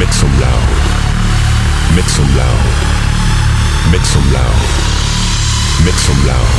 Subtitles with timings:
[0.00, 0.68] Make some loud.
[1.94, 2.64] Make some loud.
[3.92, 4.60] Make some loud.
[5.84, 6.54] Make some loud.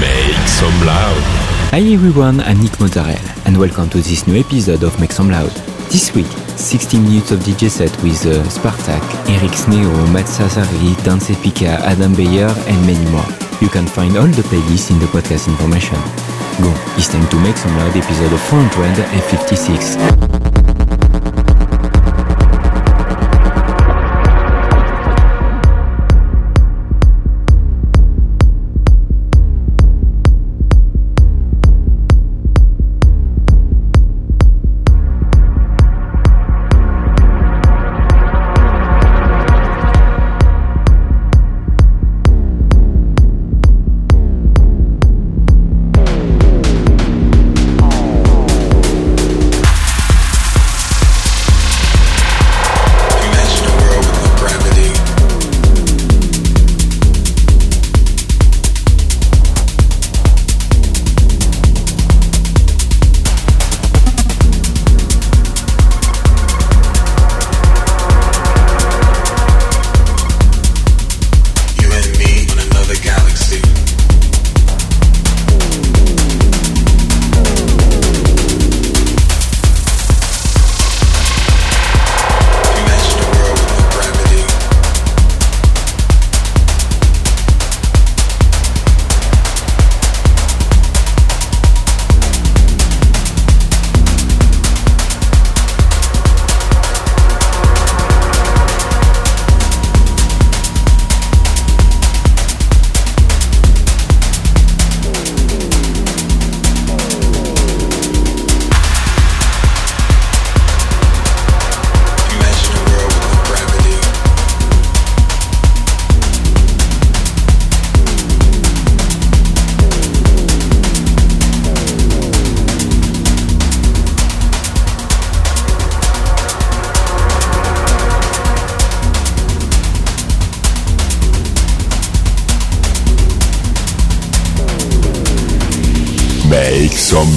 [0.00, 1.22] Make some loud.
[1.70, 5.52] Hi everyone, I'm Nick Mozzarella and welcome to this new episode of Make Some Loud.
[5.92, 11.30] This week, 16 minutes of DJ set with uh, Spartak, Eric Sneo, Matt Sassari, Dance
[11.30, 13.41] Pika, Adam Beyer and many more.
[13.62, 15.94] You can find all the playlists in the podcast information.
[16.60, 20.41] Go, it's time to Make Some Loud episode of 456.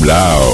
[0.05, 0.44] Blau.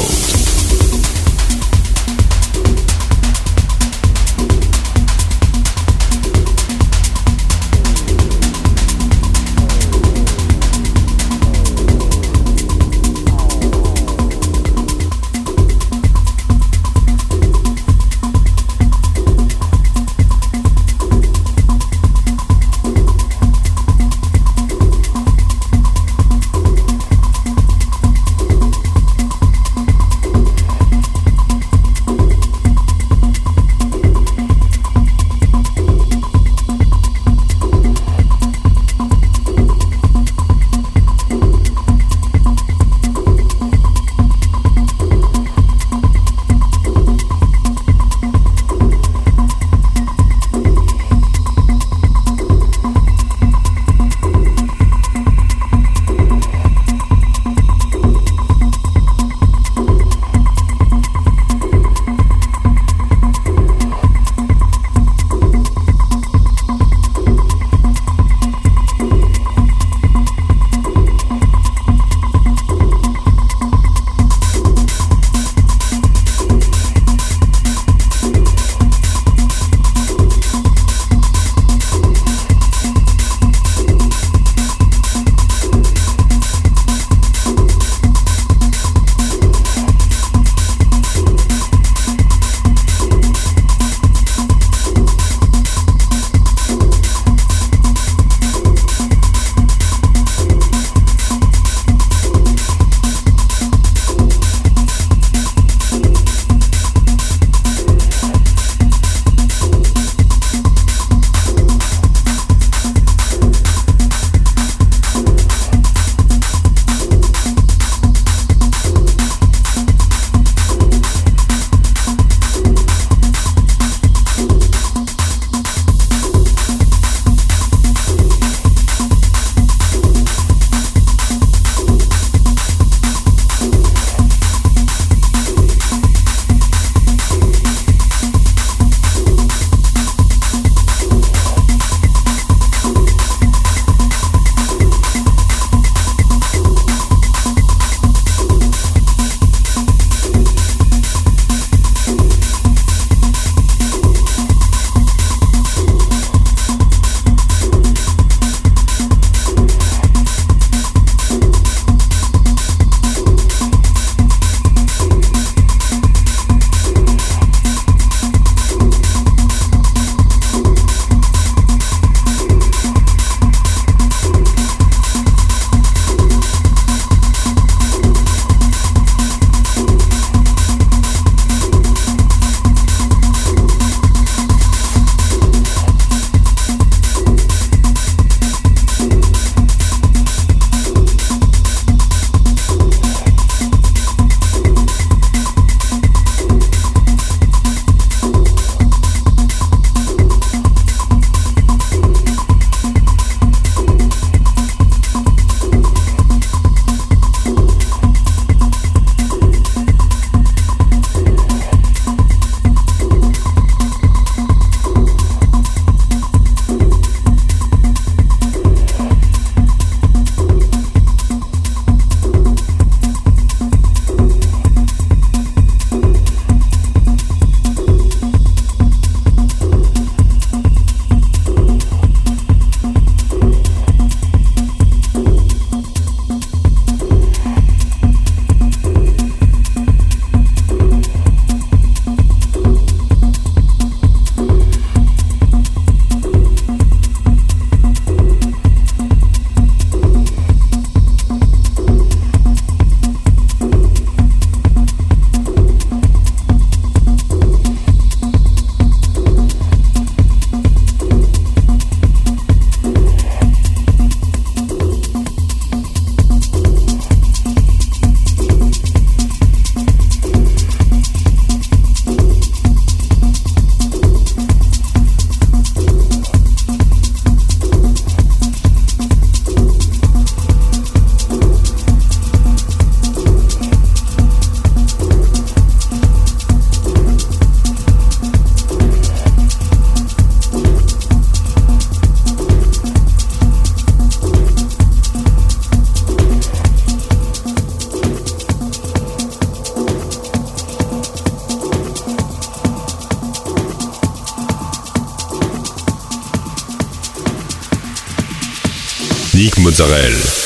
[309.82, 310.41] Nick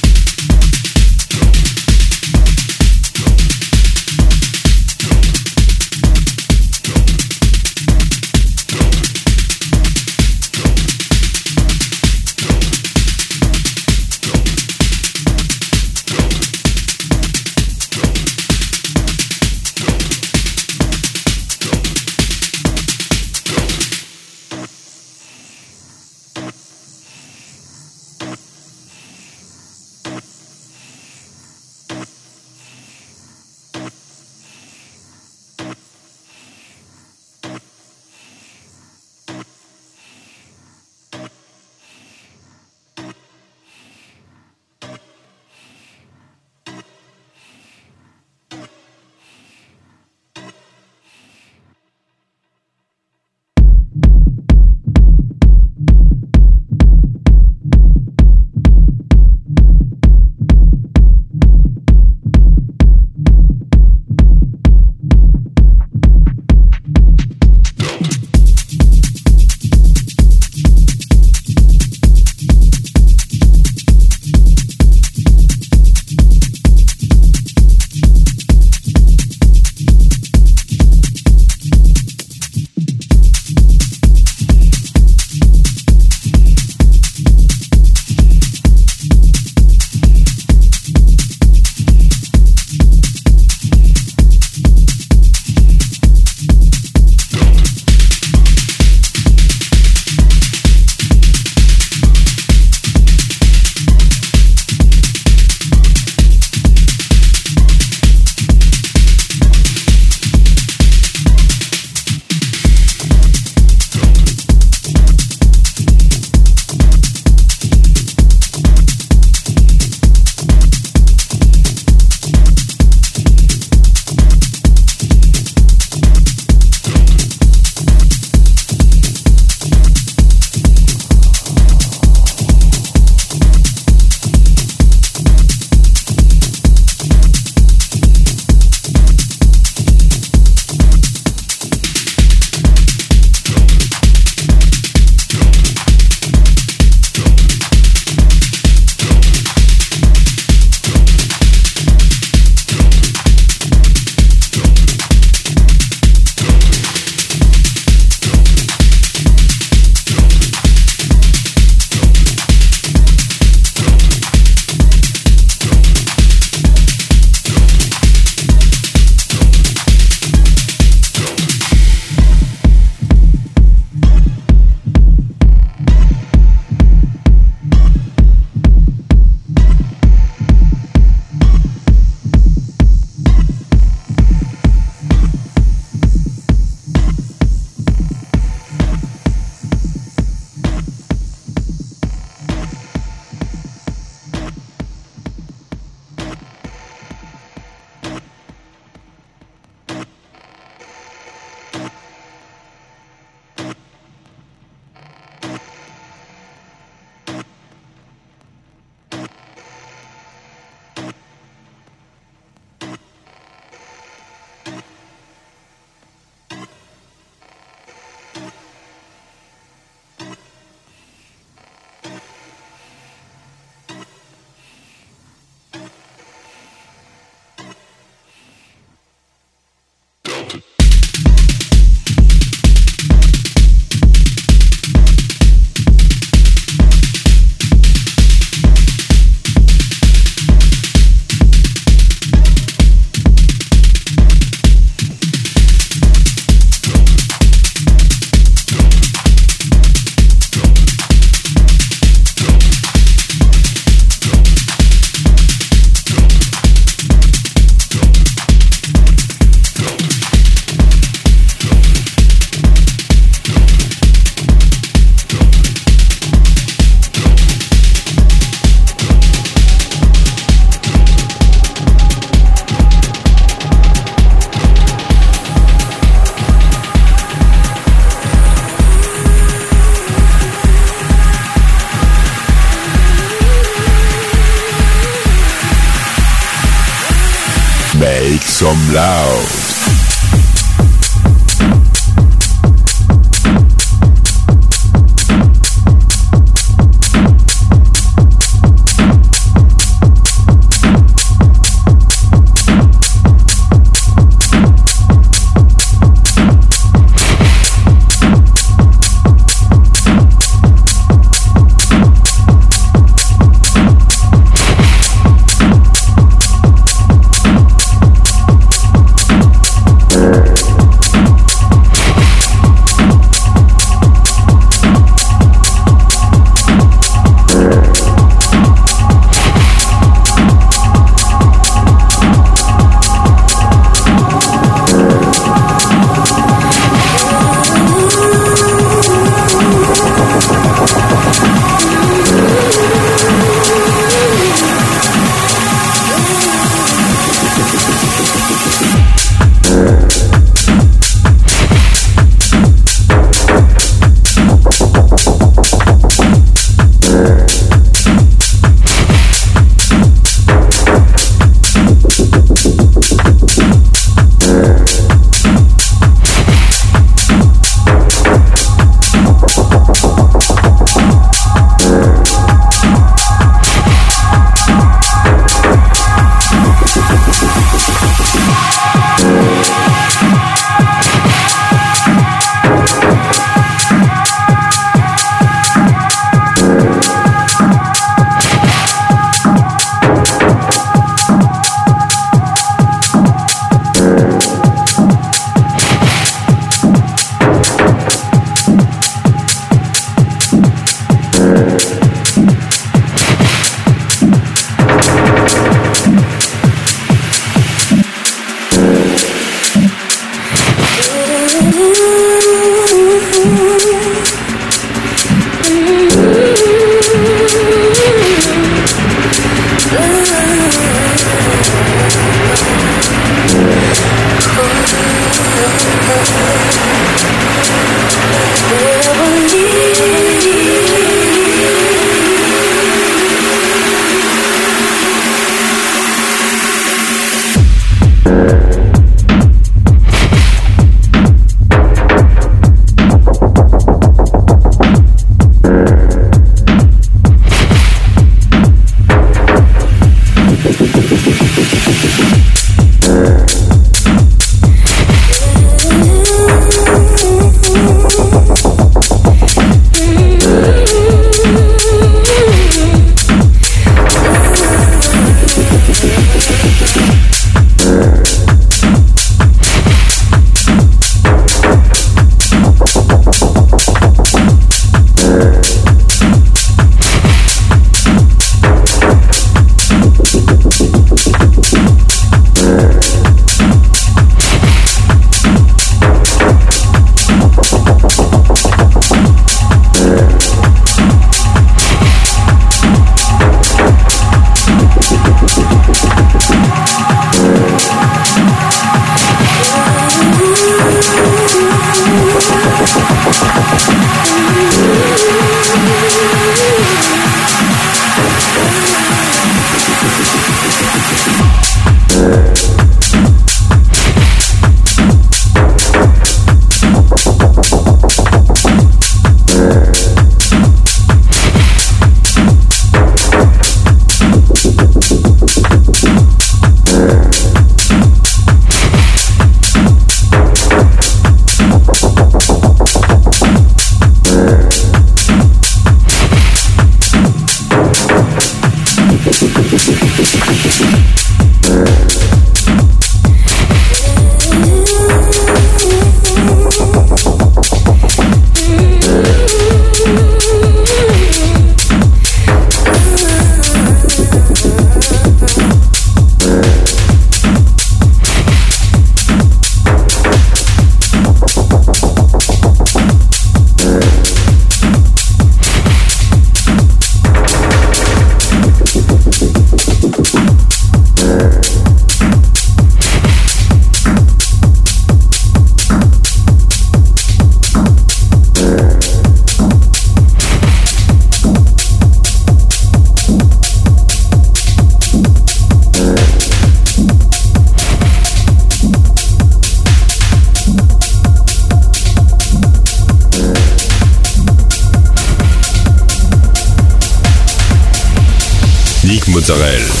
[599.51, 600.00] Mozzarella.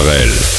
[0.00, 0.49] Sorel.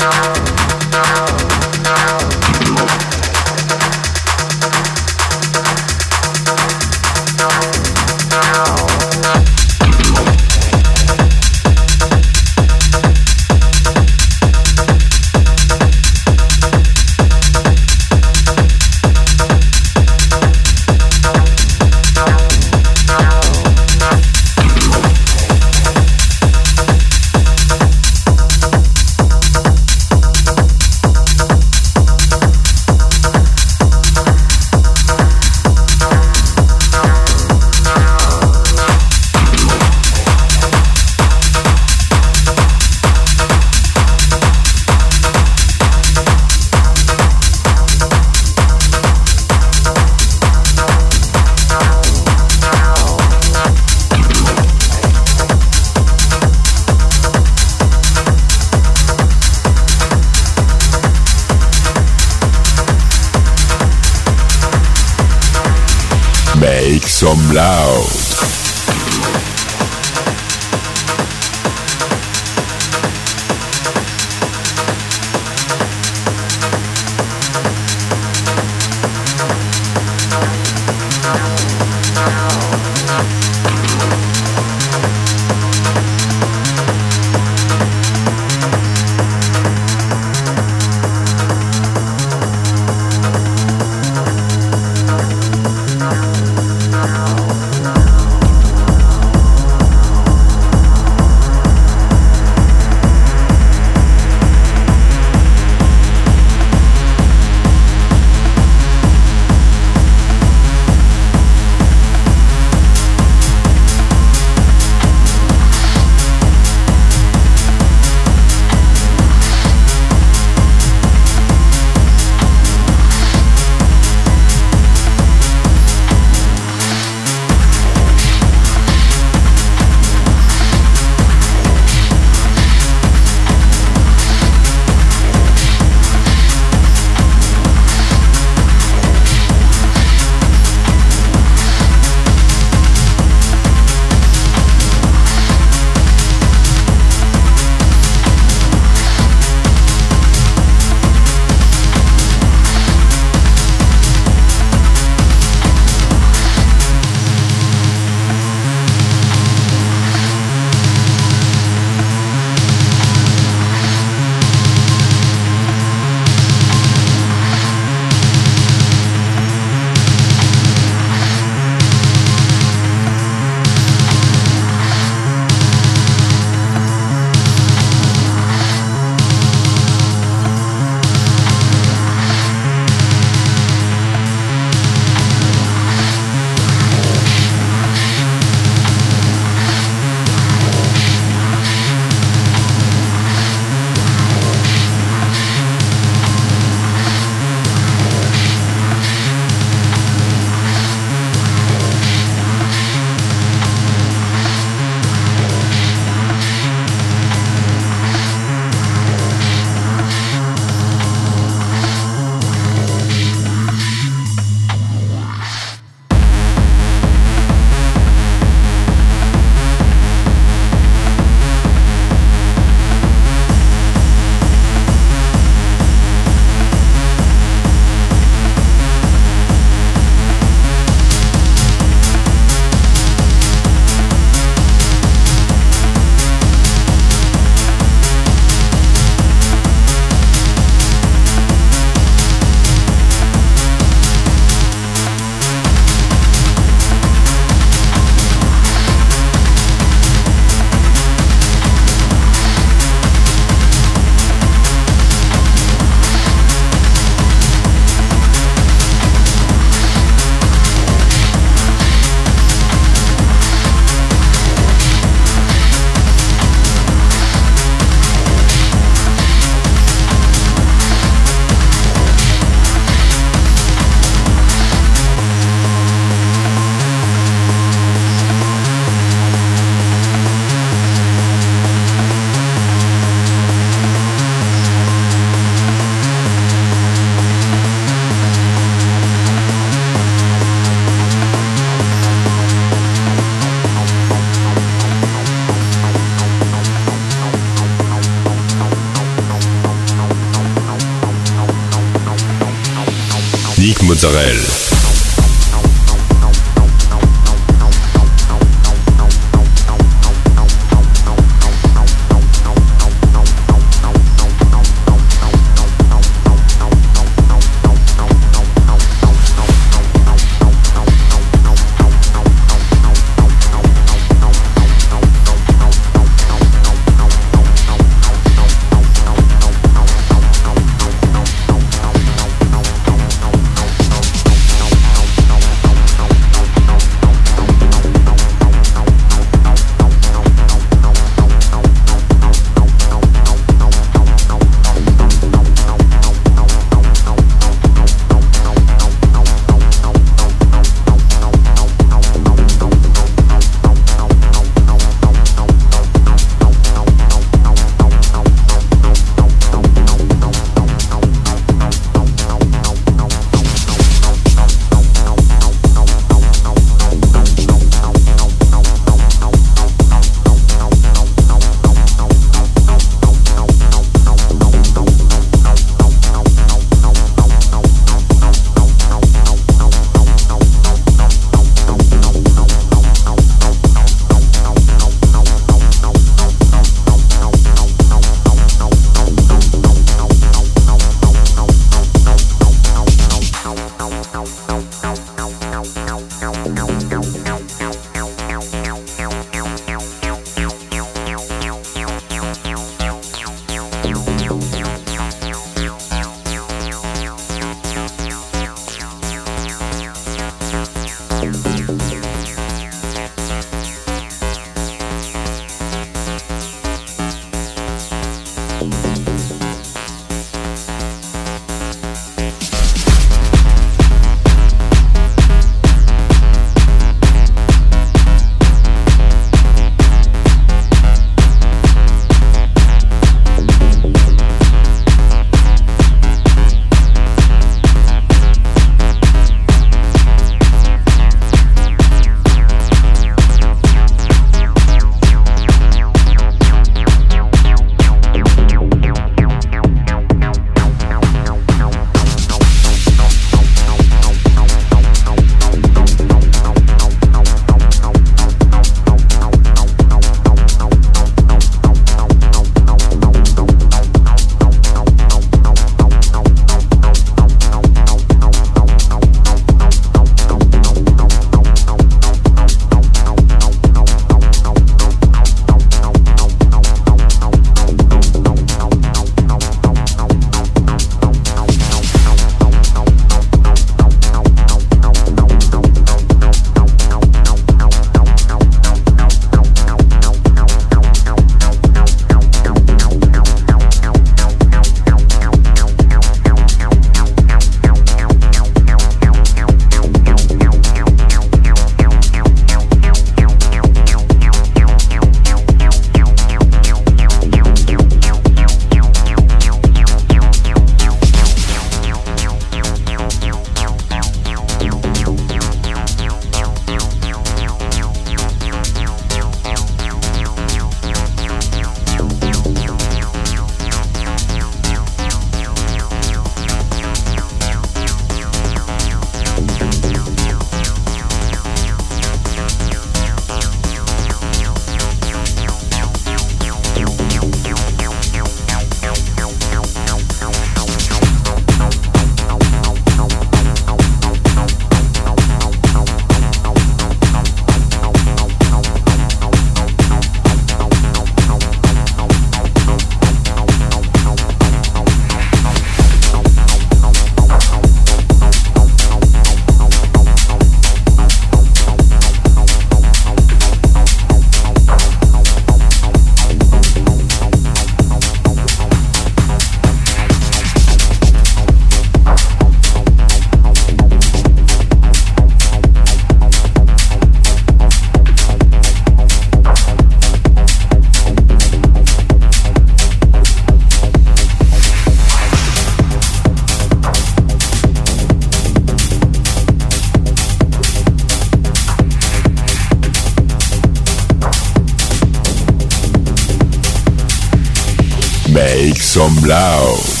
[598.91, 600.00] Some loud.